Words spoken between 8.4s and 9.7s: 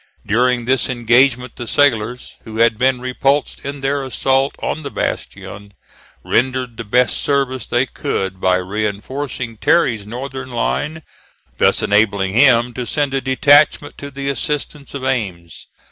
by reinforcing